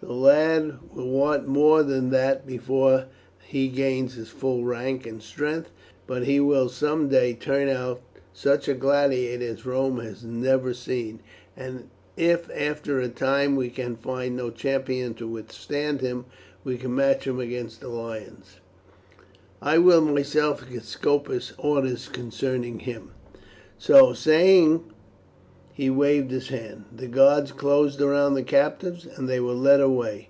The 0.00 0.12
lad 0.14 0.78
will 0.94 1.10
want 1.10 1.48
more 1.48 1.82
than 1.82 2.10
that 2.10 2.46
before 2.46 3.06
he 3.46 3.68
gains 3.68 4.14
his 4.14 4.28
full 4.30 4.62
bulk 4.64 5.04
and 5.06 5.20
strength, 5.22 5.70
but 6.06 6.24
he 6.24 6.40
will 6.40 6.70
some 6.70 7.08
day 7.08 7.34
turn 7.34 7.68
out 7.68 8.00
such 8.32 8.68
a 8.68 8.74
gladiator 8.74 9.44
as 9.46 9.66
Rome 9.66 9.98
has 9.98 10.24
never 10.24 10.72
seen; 10.72 11.18
and 11.56 11.90
if 12.16 12.48
after 12.54 13.00
a 13.00 13.08
time 13.08 13.54
we 13.54 13.68
can 13.68 13.96
find 13.96 14.36
no 14.36 14.50
champion 14.50 15.12
to 15.14 15.26
withstand 15.28 16.00
him, 16.00 16.24
we 16.64 16.78
can 16.78 16.94
match 16.94 17.26
him 17.26 17.38
against 17.40 17.80
the 17.80 17.88
lions. 17.88 18.60
I 19.60 19.76
will 19.76 20.00
myself 20.00 20.64
give 20.70 20.84
Scopus 20.84 21.52
orders 21.58 22.08
concerning 22.08 22.78
him." 22.80 23.10
So 23.78 24.14
saying 24.14 24.84
he 25.74 25.88
waved 25.88 26.32
his 26.32 26.48
hand. 26.48 26.84
The 26.96 27.06
guards 27.06 27.52
closed 27.52 28.00
round 28.00 28.36
the 28.36 28.42
captives 28.42 29.06
and 29.06 29.28
they 29.28 29.38
were 29.38 29.52
led 29.52 29.80
away. 29.80 30.28